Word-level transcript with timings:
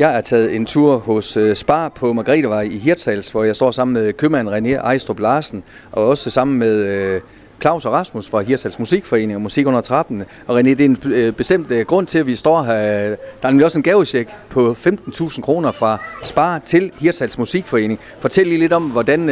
Jeg 0.00 0.16
er 0.16 0.20
taget 0.20 0.56
en 0.56 0.66
tur 0.66 0.98
hos 0.98 1.36
øh, 1.36 1.56
Spar 1.56 1.88
på 1.88 2.12
Margrethevej 2.12 2.62
i 2.62 2.78
Hirtshals, 2.78 3.30
hvor 3.30 3.44
jeg 3.44 3.56
står 3.56 3.70
sammen 3.70 3.94
med 3.94 4.12
købmand 4.12 4.48
René 4.48 4.68
Ejstrup 4.68 5.20
Larsen, 5.20 5.64
og 5.92 6.08
også 6.08 6.30
sammen 6.30 6.58
med 6.58 6.76
øh, 6.76 7.20
Claus 7.60 7.84
og 7.84 7.92
Rasmus 7.92 8.28
fra 8.28 8.40
Hirtshals 8.40 8.78
Musikforening 8.78 9.34
og 9.34 9.42
Musik 9.42 9.66
under 9.66 9.80
trappen. 9.80 10.24
Og 10.46 10.58
René, 10.58 10.62
det 10.62 10.80
er 10.80 10.84
en 10.84 10.98
øh, 11.04 11.32
bestemt 11.32 11.72
grund 11.86 12.06
til, 12.06 12.18
at 12.18 12.26
vi 12.26 12.34
står 12.34 12.62
her. 12.62 12.74
Der 12.74 13.16
er 13.42 13.50
nemlig 13.50 13.64
også 13.64 13.78
en 13.78 13.82
gavesjek 13.82 14.28
på 14.50 14.76
15.000 14.78 15.40
kroner 15.40 15.72
fra 15.72 15.98
Spar 16.22 16.58
til 16.58 16.92
Hirtshals 16.98 17.38
Musikforening. 17.38 18.00
Fortæl 18.20 18.46
lige 18.46 18.58
lidt 18.58 18.72
om, 18.72 18.82
hvordan 18.90 19.28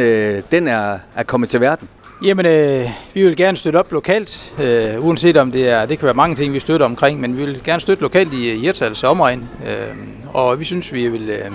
den 0.51 0.67
er, 0.67 0.99
er 1.15 1.23
kommet 1.23 1.49
til 1.49 1.61
verden. 1.61 1.87
Jamen, 2.23 2.45
øh, 2.45 2.89
vi 3.13 3.23
vil 3.23 3.35
gerne 3.35 3.57
støtte 3.57 3.77
op 3.77 3.91
lokalt, 3.91 4.53
øh, 4.63 5.05
uanset 5.05 5.37
om 5.37 5.51
det 5.51 5.69
er, 5.69 5.85
det 5.85 5.99
kan 5.99 6.05
være 6.05 6.13
mange 6.13 6.35
ting, 6.35 6.53
vi 6.53 6.59
støtter 6.59 6.85
omkring, 6.85 7.19
men 7.19 7.37
vi 7.37 7.45
vil 7.45 7.61
gerne 7.63 7.81
støtte 7.81 8.01
lokalt 8.03 8.33
i 8.33 8.59
Hirtshals 8.59 9.03
omegn, 9.03 9.49
øh, 9.67 9.95
og 10.33 10.59
vi 10.59 10.65
synes, 10.65 10.93
vi 10.93 11.07
vil 11.07 11.29
øh, 11.29 11.51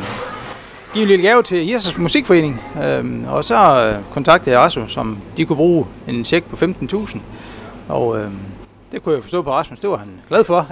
give 0.92 1.02
en 1.02 1.08
lille 1.08 1.28
gave 1.28 1.42
til 1.42 1.64
Hirtshals 1.64 1.98
Musikforening, 1.98 2.60
øh, 2.84 3.32
og 3.32 3.44
så 3.44 3.54
øh, 3.54 4.12
kontaktede 4.12 4.50
jeg 4.50 4.60
Rasmus, 4.60 4.92
som 4.92 5.18
de 5.36 5.44
kunne 5.44 5.56
bruge 5.56 5.86
en 6.08 6.24
check 6.24 6.46
på 6.46 6.56
15.000, 6.56 7.18
og 7.88 8.18
øh, 8.18 8.28
det 8.92 9.02
kunne 9.02 9.14
jeg 9.14 9.22
forstå 9.22 9.42
på 9.42 9.50
Rasmus, 9.50 9.78
det 9.78 9.90
var 9.90 9.96
han 9.96 10.08
glad 10.28 10.44
for. 10.44 10.68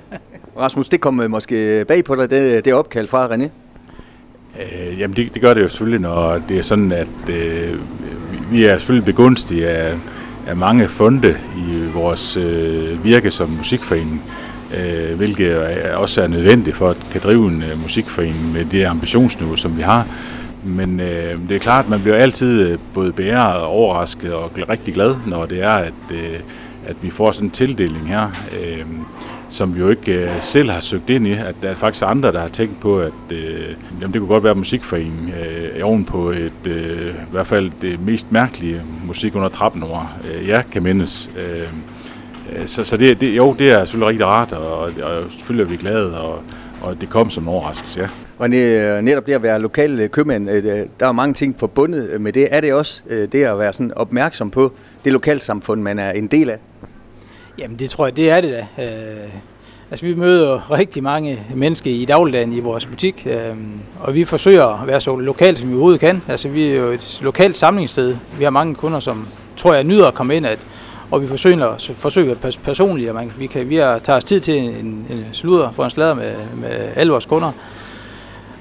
Rasmus, 0.60 0.88
det 0.88 1.00
kom 1.00 1.14
måske 1.28 1.84
bag 1.88 2.04
på 2.04 2.14
dig, 2.14 2.30
det, 2.30 2.64
det 2.64 2.74
opkald 2.74 3.06
fra 3.06 3.28
René? 3.28 3.48
Øh, 4.60 5.00
jamen 5.00 5.16
det, 5.16 5.34
det 5.34 5.42
gør 5.42 5.54
det 5.54 5.62
jo 5.62 5.68
selvfølgelig, 5.68 6.00
når 6.00 6.38
det 6.48 6.58
er 6.58 6.62
sådan, 6.62 6.92
at 6.92 7.28
øh, 7.28 7.78
vi 8.54 8.64
er 8.64 8.78
selvfølgelig 8.78 9.04
begunstiget 9.04 9.66
af, 9.66 9.96
af 10.46 10.56
mange 10.56 10.88
fonde 10.88 11.36
i 11.56 11.90
vores 11.94 12.36
øh, 12.36 13.04
virke 13.04 13.30
som 13.30 13.50
musikforening, 13.50 14.22
øh, 14.76 15.16
hvilket 15.16 15.52
er, 15.52 15.96
også 15.96 16.22
er 16.22 16.26
nødvendigt 16.26 16.76
for 16.76 16.90
at 16.90 16.96
kan 17.10 17.20
drive 17.24 17.48
en 17.48 17.62
øh, 17.62 17.82
musikforening 17.82 18.52
med 18.52 18.64
det 18.64 18.84
ambitionsniveau, 18.84 19.56
som 19.56 19.76
vi 19.76 19.82
har. 19.82 20.06
Men 20.64 21.00
øh, 21.00 21.48
det 21.48 21.54
er 21.54 21.58
klart, 21.58 21.84
at 21.84 21.90
man 21.90 22.00
bliver 22.00 22.16
altid 22.16 22.68
øh, 22.68 22.78
både 22.94 23.12
bæret 23.12 23.56
og 23.56 23.68
overrasket 23.68 24.32
og 24.32 24.50
rigtig 24.68 24.94
glad, 24.94 25.14
når 25.26 25.46
det 25.46 25.62
er, 25.62 25.74
at, 25.74 25.92
øh, 26.10 26.40
at 26.86 26.96
vi 27.02 27.10
får 27.10 27.32
sådan 27.32 27.46
en 27.46 27.50
tildeling 27.50 28.08
her. 28.08 28.30
Øh, 28.60 28.84
som 29.54 29.74
vi 29.74 29.80
jo 29.80 29.88
ikke 29.88 30.12
øh, 30.12 30.40
selv 30.40 30.70
har 30.70 30.80
søgt 30.80 31.10
ind 31.10 31.26
i, 31.26 31.32
at 31.32 31.54
der 31.62 31.70
er 31.70 31.74
faktisk 31.74 32.04
andre, 32.06 32.32
der 32.32 32.40
har 32.40 32.48
tænkt 32.48 32.80
på, 32.80 33.00
at 33.00 33.12
øh, 33.30 33.74
jamen, 34.00 34.12
det 34.12 34.20
kunne 34.20 34.28
godt 34.28 34.44
være 34.44 34.54
musikforening 34.54 35.32
øh, 35.40 35.86
oven 35.86 36.04
på 36.04 36.30
et, 36.30 36.66
øh, 36.66 37.08
i 37.08 37.30
hvert 37.30 37.46
fald 37.46 37.70
det 37.82 38.00
mest 38.00 38.32
mærkelige 38.32 38.82
musik 39.06 39.36
under 39.36 39.48
trappen 39.48 39.82
over, 39.82 40.18
øh, 40.34 40.48
jeg 40.48 40.64
kan 40.72 40.82
mindes. 40.82 41.30
Øh, 41.38 41.68
øh, 42.52 42.66
så 42.66 42.84
så 42.84 42.96
det, 42.96 43.20
det, 43.20 43.36
jo, 43.36 43.54
det 43.58 43.72
er 43.72 43.84
selvfølgelig 43.84 44.08
rigtig 44.08 44.26
rart, 44.26 44.52
og, 44.52 44.78
og 44.78 45.24
selvfølgelig 45.30 45.64
er 45.64 45.68
vi 45.68 45.76
glade, 45.76 46.20
og, 46.20 46.42
og 46.82 47.00
det 47.00 47.10
kom 47.10 47.30
som 47.30 47.44
en 47.44 47.48
overraskelse, 47.48 48.00
ja. 48.00 48.08
Og 48.38 48.50
netop 48.50 49.26
det 49.26 49.32
at 49.32 49.42
være 49.42 49.60
lokal 49.60 50.00
øh, 50.00 50.08
købmand, 50.08 50.50
øh, 50.50 50.56
øh, 50.56 50.86
der 51.00 51.06
er 51.06 51.12
mange 51.12 51.34
ting 51.34 51.56
forbundet 51.58 52.20
med 52.20 52.32
det. 52.32 52.48
Er 52.50 52.60
det 52.60 52.74
også 52.74 53.02
det 53.32 53.44
at 53.44 53.58
være 53.58 53.72
sådan 53.72 53.92
opmærksom 53.96 54.50
på 54.50 54.72
det 55.04 55.12
lokalsamfund, 55.12 55.82
man 55.82 55.98
er 55.98 56.10
en 56.10 56.26
del 56.26 56.50
af? 56.50 56.58
Jamen 57.58 57.78
det 57.78 57.90
tror 57.90 58.06
jeg, 58.06 58.16
det 58.16 58.30
er 58.30 58.40
det 58.40 58.66
da. 58.76 58.84
Øh, 58.84 59.30
altså 59.90 60.06
vi 60.06 60.14
møder 60.14 60.70
rigtig 60.70 61.02
mange 61.02 61.40
mennesker 61.54 61.90
i 61.90 62.04
dagligdagen 62.04 62.52
i 62.52 62.60
vores 62.60 62.86
butik, 62.86 63.26
øh, 63.30 63.56
og 64.00 64.14
vi 64.14 64.24
forsøger 64.24 64.82
at 64.82 64.86
være 64.86 65.00
så 65.00 65.16
lokalt, 65.16 65.58
som 65.58 65.68
vi 65.68 65.74
overhovedet 65.74 66.00
kan. 66.00 66.22
Altså 66.28 66.48
vi 66.48 66.68
er 66.68 66.76
jo 66.76 66.92
et 66.92 67.20
lokalt 67.22 67.56
samlingssted. 67.56 68.16
Vi 68.38 68.44
har 68.44 68.50
mange 68.50 68.74
kunder, 68.74 69.00
som 69.00 69.28
tror 69.56 69.74
jeg 69.74 69.84
nyder 69.84 70.08
at 70.08 70.14
komme 70.14 70.36
ind, 70.36 70.46
at, 70.46 70.58
og 71.10 71.22
vi 71.22 71.26
forsøger, 71.26 71.94
forsøger 71.96 72.30
at 72.30 72.42
være 72.42 72.52
personlige. 72.64 73.12
Man, 73.12 73.32
vi, 73.38 73.46
kan, 73.46 73.68
vi 73.68 73.76
har, 73.76 73.98
tager 73.98 74.16
os 74.16 74.24
tid 74.24 74.40
til 74.40 74.58
en, 74.58 75.06
en 75.10 75.26
sludder 75.32 75.72
for 75.72 75.84
en 75.84 75.90
slader 75.90 76.14
med, 76.14 76.34
med 76.56 76.88
alle 76.96 77.10
vores 77.10 77.26
kunder. 77.26 77.52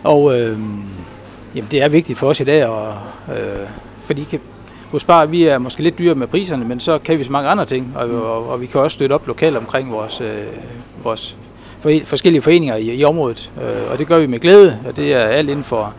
Og 0.04 0.40
øh, 0.40 0.58
jamen, 1.56 1.68
det 1.72 1.84
er 1.84 1.90
vigtigt 1.90 2.20
for 2.20 2.28
os 2.28 2.40
i 2.40 2.44
dag, 2.44 2.66
og, 2.66 2.94
øh, 3.30 3.68
fordi 4.06 4.40
hos 4.94 5.06
Bar, 5.06 5.26
vi 5.26 5.44
er 5.44 5.58
måske 5.58 5.84
lidt 5.84 6.00
dyre 6.00 6.16
med 6.16 6.28
priserne, 6.28 6.66
men 6.66 6.80
så 6.80 6.98
kan 6.98 7.20
vi 7.20 7.24
så 7.24 7.32
mange 7.32 7.50
andre 7.50 7.66
ting, 7.66 7.94
og, 7.96 8.10
og, 8.10 8.50
og 8.50 8.62
vi 8.62 8.66
kan 8.66 8.82
også 8.82 8.96
støtte 8.96 9.14
op 9.14 9.28
lokalt 9.28 9.58
omkring 9.58 9.92
vores, 9.92 10.22
øh, 10.22 10.28
vores 11.04 11.38
for, 11.80 11.92
forskellige 12.04 12.42
foreninger 12.42 12.76
i, 12.76 12.96
i 12.96 13.04
området, 13.04 13.52
øh, 13.62 13.92
og 13.92 14.00
det 14.00 14.08
gør 14.08 14.20
vi 14.20 14.28
med 14.28 14.40
glæde, 14.40 14.80
og 14.88 14.96
det 14.96 15.14
er 15.14 15.20
alt 15.20 15.50
inden 15.50 15.64
for 15.64 15.94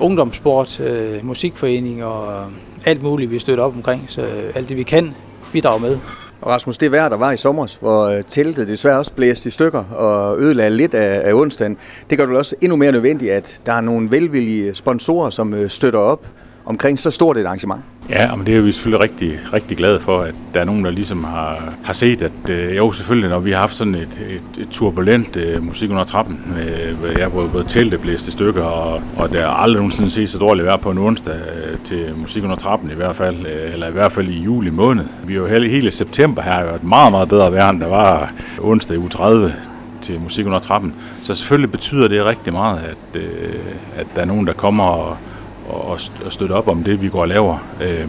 ungdomssport, 0.00 0.80
øh, 0.80 1.26
musikforening 1.26 2.04
og 2.04 2.44
alt 2.84 3.02
muligt, 3.02 3.30
vi 3.30 3.38
støtter 3.38 3.64
op 3.64 3.76
omkring, 3.76 4.04
så 4.08 4.22
øh, 4.22 4.52
alt 4.54 4.68
det 4.68 4.76
vi 4.76 4.82
kan 4.82 5.14
bidrage 5.52 5.80
med. 5.80 5.98
Og 6.40 6.50
Rasmus, 6.50 6.78
det 6.78 6.92
vejr, 6.92 7.08
der 7.08 7.16
var 7.16 7.32
i 7.32 7.36
sommer, 7.36 7.66
hvor 7.80 8.06
øh, 8.06 8.22
teltet 8.28 8.68
desværre 8.68 8.98
også 8.98 9.14
blæste 9.14 9.48
i 9.48 9.50
stykker 9.50 9.84
og 9.84 10.40
ødelagde 10.40 10.76
lidt 10.76 10.94
af, 10.94 11.28
af 11.28 11.34
onsdagen, 11.34 11.76
det 12.10 12.18
gør 12.18 12.26
det 12.26 12.36
også 12.36 12.56
endnu 12.60 12.76
mere 12.76 12.92
nødvendigt, 12.92 13.32
at 13.32 13.62
der 13.66 13.72
er 13.72 13.80
nogle 13.80 14.10
velvillige 14.10 14.74
sponsorer, 14.74 15.30
som 15.30 15.54
øh, 15.54 15.70
støtter 15.70 15.98
op 15.98 16.26
omkring 16.64 16.98
så 16.98 17.10
stort 17.10 17.36
et 17.36 17.46
arrangement. 17.46 17.82
Ja, 18.10 18.36
men 18.36 18.46
det 18.46 18.56
er 18.56 18.60
vi 18.60 18.72
selvfølgelig 18.72 19.02
rigtig, 19.02 19.38
rigtig 19.52 19.76
glade 19.76 20.00
for, 20.00 20.20
at 20.20 20.34
der 20.54 20.60
er 20.60 20.64
nogen, 20.64 20.84
der 20.84 20.90
ligesom 20.90 21.24
har, 21.24 21.74
har 21.84 21.92
set, 21.92 22.22
at 22.22 22.48
øh, 22.50 22.76
jo 22.76 22.92
selvfølgelig, 22.92 23.30
når 23.30 23.40
vi 23.40 23.50
har 23.50 23.58
haft 23.58 23.74
sådan 23.74 23.94
et, 23.94 24.22
et, 24.28 24.62
et 24.62 24.68
turbulent 24.68 25.36
øh, 25.36 25.62
musik 25.62 25.90
under 25.90 26.04
trappen, 26.04 26.40
øh, 26.58 27.18
jeg 27.18 27.32
både, 27.32 27.48
både 27.48 27.64
teltet 27.64 28.00
blæst 28.00 28.28
i 28.28 28.30
stykker, 28.30 28.62
og, 28.62 29.02
og 29.16 29.32
der 29.32 29.40
er 29.40 29.48
aldrig 29.48 29.76
nogensinde 29.76 30.10
set 30.10 30.30
så 30.30 30.38
dårligt 30.38 30.66
vejr 30.66 30.76
på 30.76 30.90
en 30.90 30.98
onsdag 30.98 31.34
øh, 31.34 31.78
til 31.78 32.14
musik 32.16 32.44
under 32.44 32.56
trappen 32.56 32.90
i 32.90 32.94
hvert 32.94 33.16
fald, 33.16 33.46
øh, 33.46 33.72
eller 33.72 33.88
i 33.88 33.92
hvert 33.92 34.12
fald 34.12 34.28
i 34.28 34.42
juli 34.42 34.70
måned. 34.70 35.04
Vi 35.24 35.32
er 35.32 35.38
jo 35.38 35.46
hele, 35.46 35.68
hele 35.68 35.90
september 35.90 36.42
her 36.42 36.60
jo 36.60 36.74
et 36.74 36.84
meget, 36.84 37.12
meget 37.12 37.28
bedre 37.28 37.52
vejr, 37.52 37.70
end 37.70 37.80
der 37.80 37.88
var 37.88 38.32
onsdag 38.60 38.94
i 38.94 38.98
uge 38.98 39.08
30 39.08 39.54
til 40.00 40.20
musik 40.20 40.46
under 40.46 40.58
trappen. 40.58 40.94
Så 41.22 41.34
selvfølgelig 41.34 41.70
betyder 41.70 42.08
det 42.08 42.26
rigtig 42.26 42.52
meget, 42.52 42.78
at, 42.78 43.20
øh, 43.20 43.54
at 43.96 44.06
der 44.14 44.20
er 44.20 44.26
nogen, 44.26 44.46
der 44.46 44.52
kommer 44.52 44.84
og 44.84 45.16
og, 45.72 45.98
og 46.24 46.32
støtte 46.32 46.52
op 46.52 46.68
om 46.68 46.84
det, 46.84 47.02
vi 47.02 47.08
går 47.08 47.20
og 47.20 47.28
laver. 47.28 47.58
Øh, 47.82 48.08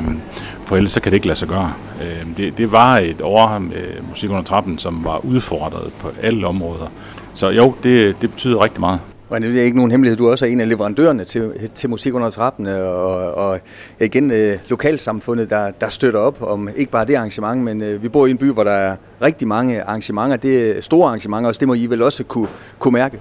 for 0.62 0.76
ellers 0.76 0.92
så 0.92 1.02
kan 1.02 1.12
det 1.12 1.16
ikke 1.16 1.28
lade 1.28 1.40
sig 1.40 1.48
gøre. 1.48 1.74
Øh, 2.02 2.38
det, 2.38 2.58
det 2.58 2.72
var 2.72 2.98
et 2.98 3.22
år 3.22 3.60
med 3.60 4.02
Musik 4.10 4.30
under 4.30 4.44
trappen, 4.44 4.78
som 4.78 5.06
var 5.06 5.26
udfordret 5.26 5.94
på 6.00 6.10
alle 6.22 6.48
områder. 6.48 6.88
Så 7.34 7.50
jo, 7.50 7.74
det, 7.84 8.16
det 8.22 8.32
betyder 8.32 8.64
rigtig 8.64 8.80
meget. 8.80 9.00
Og 9.34 9.42
det 9.42 9.60
er 9.60 9.64
ikke 9.64 9.78
nogen 9.78 9.92
hemmelighed, 9.92 10.18
du 10.18 10.26
er 10.26 10.44
en 10.44 10.62
af 10.62 10.70
leverandørerne 10.70 11.24
til, 11.24 11.52
til 11.76 11.90
Musik 11.90 12.14
under 12.14 12.30
trappen, 12.30 12.68
øh, 12.68 12.88
og, 12.88 13.34
og 13.34 13.60
igen 14.00 14.32
øh, 14.32 14.58
lokalsamfundet, 14.70 15.50
der, 15.50 15.72
der 15.82 15.90
støtter 15.90 16.20
op 16.20 16.42
om 16.42 16.70
ikke 16.76 16.92
bare 16.92 17.06
det 17.06 17.16
arrangement, 17.16 17.64
men 17.64 17.82
øh, 17.82 18.04
vi 18.04 18.10
bor 18.10 18.26
i 18.26 18.32
en 18.32 18.38
by, 18.38 18.52
hvor 18.52 18.64
der 18.64 18.72
er 18.72 18.96
rigtig 19.22 19.48
mange 19.48 19.84
arrangementer. 19.84 20.38
Det 20.38 20.78
er 20.78 20.82
store 20.82 21.08
arrangementer, 21.08 21.50
og 21.50 21.60
det 21.60 21.68
må 21.68 21.74
I 21.74 21.86
vel 21.86 22.04
også 22.04 22.24
kunne, 22.24 22.48
kunne 22.80 22.92
mærke. 22.92 23.20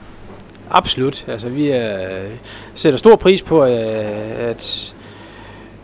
Absolut. 0.75 1.25
Altså, 1.29 1.49
vi 1.49 1.71
er, 1.71 1.99
sætter 2.75 2.99
stor 2.99 3.17
pris 3.17 3.43
på, 3.43 3.65
øh, 3.65 3.71
at 4.39 4.95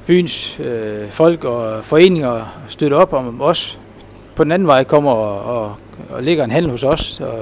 byens 0.06 0.60
øh, 0.60 1.10
folk 1.10 1.44
og 1.44 1.84
foreninger 1.84 2.62
støtter 2.68 2.96
op 2.96 3.12
om 3.12 3.40
os. 3.40 3.78
På 4.36 4.44
den 4.44 4.52
anden 4.52 4.68
vej 4.68 4.84
kommer 4.84 5.12
og, 5.12 5.62
og, 5.62 5.76
og 6.10 6.22
lægger 6.22 6.44
en 6.44 6.50
handel 6.50 6.70
hos 6.70 6.84
os. 6.84 7.20
Og, 7.20 7.38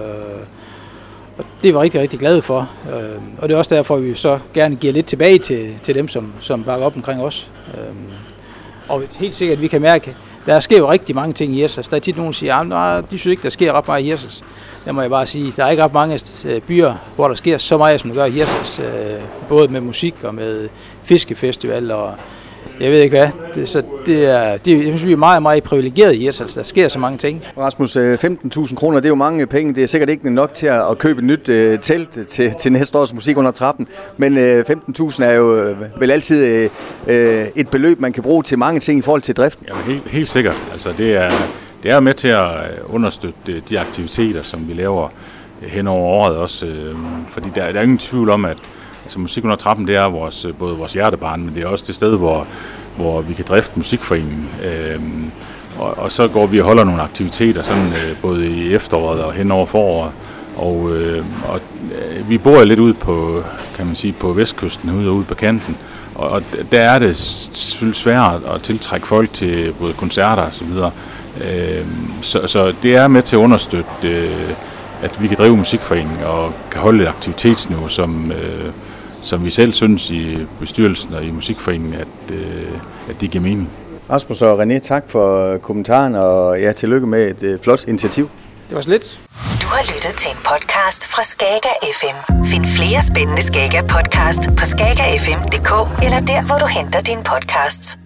og 1.39 1.45
det 1.63 1.69
er 1.69 1.73
vi 1.73 1.79
rigtig, 1.79 2.01
rigtig 2.01 2.19
glade 2.19 2.43
for. 2.43 2.71
Øh, 2.93 3.23
og 3.39 3.49
det 3.49 3.55
er 3.55 3.59
også 3.59 3.75
derfor, 3.75 3.97
at 3.97 4.05
vi 4.05 4.15
så 4.15 4.39
gerne 4.55 4.77
giver 4.77 4.93
lidt 4.93 5.07
tilbage 5.07 5.39
til, 5.39 5.79
til 5.83 5.95
dem, 5.95 6.09
som, 6.09 6.33
som 6.41 6.65
bakker 6.65 6.87
op 6.87 6.97
omkring 6.97 7.23
os. 7.23 7.53
Øh, 7.75 7.95
og 8.89 9.03
helt 9.19 9.35
sikkert, 9.35 9.57
at 9.57 9.63
vi 9.63 9.69
kan 9.69 9.83
mærke, 9.83 10.15
der 10.47 10.61
sker 10.61 10.79
jo 10.79 10.91
rigtig 10.91 11.15
mange 11.15 11.33
ting 11.33 11.53
i 11.53 11.57
Hirsas. 11.57 11.89
Der 11.89 11.97
er 11.97 12.01
tit 12.01 12.17
nogen, 12.17 12.33
der 12.33 12.37
siger, 12.37 12.55
ah, 12.55 12.99
at 12.99 13.05
de 13.11 13.19
synes 13.19 13.31
ikke, 13.31 13.43
der 13.43 13.49
sker 13.49 13.73
ret 13.73 13.87
meget 13.87 14.03
i 14.03 14.05
Hirsas. 14.05 14.45
Der 14.85 14.93
må 14.93 15.01
jeg 15.01 15.11
bare 15.11 15.27
sige, 15.27 15.53
der 15.57 15.65
er 15.65 15.71
ikke 15.71 15.85
ret 15.85 15.95
mange 15.95 16.21
øh, 16.47 16.61
byer, 16.61 16.95
hvor 17.17 17.29
der 17.29 17.35
sker 17.35 17.59
så 17.59 17.79
meget, 17.79 18.01
som 18.01 18.11
der 18.11 18.17
gør 18.17 18.25
i 18.25 18.31
Hirsas. 18.31 18.79
Øh, 18.79 19.21
både 19.49 19.69
med 19.69 19.81
musik 19.81 20.15
og 20.23 20.35
med 20.35 20.69
fiskefestival 21.03 21.91
og 21.91 22.15
jeg 22.81 22.91
ved 22.91 23.01
ikke 23.01 23.17
hvad. 23.17 23.29
Det, 23.55 23.69
så 23.69 23.83
det 24.07 24.25
er, 24.25 24.57
det, 24.57 24.77
jeg 24.77 24.85
synes, 24.85 25.07
vi 25.07 25.13
er 25.13 25.17
meget, 25.17 25.43
meget 25.43 25.63
privilegeret 25.63 26.15
i 26.15 26.19
Hirsals. 26.19 26.55
Der 26.55 26.63
sker 26.63 26.89
så 26.89 26.99
mange 26.99 27.19
ting. 27.19 27.45
Rasmus, 27.59 27.97
15.000 27.97 28.03
øh, 28.03 28.77
kroner, 28.77 28.99
det 29.01 29.07
er 29.07 29.09
jo 29.09 29.15
mange 29.15 29.47
penge. 29.47 29.75
Det 29.75 29.83
er 29.83 29.87
sikkert 29.87 30.09
ikke 30.09 30.31
nok 30.31 30.55
til 30.55 30.67
at 30.67 30.99
købe 30.99 31.19
et 31.19 31.25
nyt 31.25 31.49
uh, 31.49 31.81
telt 31.81 32.19
til, 32.29 32.55
til 32.61 32.73
næste 32.73 32.99
års 32.99 33.15
musik 33.15 33.37
under 33.37 33.51
trappen. 33.51 33.89
Men 34.17 34.33
uh, 34.33 34.61
15.000 35.11 35.25
er 35.25 35.33
jo 35.33 35.71
uh, 35.71 36.01
vel 36.01 36.11
altid 36.11 36.71
uh, 37.07 37.13
et 37.57 37.69
beløb, 37.71 38.01
man 38.01 38.13
kan 38.13 38.23
bruge 38.23 38.43
til 38.43 38.59
mange 38.59 38.81
ting 38.81 38.99
i 38.99 39.03
forhold 39.03 39.23
til 39.23 39.37
driften. 39.37 39.67
Ja, 39.69 39.93
helt, 39.93 40.09
helt 40.09 40.29
sikkert. 40.29 40.63
Altså, 40.73 40.93
det 40.99 41.17
er, 41.17 41.31
det 41.83 41.91
er 41.91 42.01
med 42.01 42.15
til 42.15 42.29
at 42.29 42.45
understøtte 42.87 43.61
de 43.69 43.81
aktiviteter, 43.81 44.43
som 44.43 44.69
vi 44.69 44.73
laver 44.73 45.09
hen 45.63 45.87
over 45.87 46.09
året 46.09 46.37
også. 46.37 46.67
Fordi 47.29 47.49
der, 47.55 47.73
der 47.73 47.79
er 47.79 47.83
ingen 47.83 47.99
tvivl 47.99 48.31
om, 48.31 48.45
at 48.45 48.57
Altså 49.07 49.21
musik 49.21 49.45
under 49.45 49.57
trappen, 49.57 49.87
det 49.87 49.97
er 49.97 50.09
vores, 50.09 50.45
øh, 50.45 50.55
både 50.55 50.77
vores 50.77 50.93
hjertebarn, 50.93 51.41
men 51.45 51.55
det 51.55 51.63
er 51.63 51.67
også 51.67 51.85
det 51.87 51.95
sted, 51.95 52.17
hvor, 52.17 52.47
hvor 52.97 53.21
vi 53.21 53.35
kan 53.35 53.45
drifte 53.49 53.73
musikforeningen. 53.77 54.49
Øhm, 54.65 55.31
og, 55.79 55.99
og 55.99 56.13
så 56.13 56.29
går 56.29 56.47
vi 56.47 56.61
og 56.61 56.67
holder 56.67 56.85
nogle 56.85 57.03
aktiviteter, 57.03 57.63
sådan 57.63 57.87
øh, 57.87 58.21
både 58.23 58.49
i 58.49 58.75
efteråret 58.75 59.25
og 59.25 59.33
hen 59.33 59.51
over 59.51 59.67
foråret. 59.67 60.13
Og, 60.57 60.91
øh, 60.91 61.25
og 61.49 61.61
øh, 61.83 62.31
vi 62.31 62.39
bor 62.39 62.65
lidt 62.65 62.81
ud 62.81 62.93
på, 62.93 63.43
kan 63.77 63.87
man 63.87 63.97
sige, 63.97 64.13
på 64.13 64.33
vestkysten, 64.33 64.91
ude 64.91 65.09
og 65.09 65.15
ude 65.15 65.25
på 65.25 65.35
kanten. 65.35 65.77
Og, 66.15 66.29
og 66.29 66.43
der 66.73 66.81
er 66.81 66.99
det 66.99 67.17
selvfølgelig 67.17 67.97
svært 67.97 68.41
at 68.55 68.63
tiltrække 68.63 69.07
folk 69.07 69.33
til 69.33 69.75
både 69.81 69.93
koncerter 69.93 70.43
og 70.43 70.55
så 70.55 70.65
videre. 70.65 70.91
Øh, 71.45 71.87
så, 72.23 72.47
så 72.47 72.75
det 72.83 72.97
er 72.97 73.09
med 73.09 73.23
til 73.23 73.37
at 73.37 73.41
understøtte 73.41 73.89
øh, 74.05 74.51
at 75.03 75.23
vi 75.23 75.29
kan 75.29 75.37
drive 75.37 75.57
musikforeningen 75.57 76.25
og 76.25 76.53
kan 76.71 76.81
holde 76.81 77.03
et 77.03 77.09
aktivitetsniveau, 77.09 77.89
som, 77.89 78.33
øh, 78.33 78.73
som 79.27 79.45
vi 79.45 79.51
selv 79.51 79.73
synes 79.73 80.11
i 80.11 80.47
bestyrelsen 80.61 81.15
og 81.15 81.25
i 81.25 81.31
musikforeningen, 81.31 81.95
at, 81.95 82.35
øh, 82.35 82.79
at 83.11 83.21
det 83.21 83.31
giver 83.31 83.43
mening. 83.43 83.71
Rasmus 84.11 84.43
og 84.43 84.63
René, 84.63 84.79
tak 84.79 85.05
for 85.09 85.59
kommentaren, 85.59 86.15
og 86.15 86.61
ja, 86.61 86.73
tillykke 86.73 87.07
med 87.07 87.31
et 87.31 87.43
øh, 87.43 87.61
flot 87.61 87.85
initiativ. 87.85 88.31
Det 88.69 88.77
var 88.77 88.83
så 88.83 88.89
lidt. 88.89 89.21
Du 89.63 89.67
har 89.67 89.83
lyttet 89.83 90.15
til 90.17 90.31
en 90.31 90.39
podcast 90.45 91.09
fra 91.09 91.23
Skager 91.23 91.77
FM. 92.01 92.19
Find 92.45 92.67
flere 92.67 93.03
spændende 93.03 93.43
Skager 93.43 93.83
podcast 93.83 94.43
på 94.59 94.65
skagerfm.dk 94.65 95.71
eller 96.05 96.21
der, 96.21 96.47
hvor 96.47 96.59
du 96.59 96.67
henter 96.67 97.01
dine 97.01 97.23
podcasts. 97.33 98.06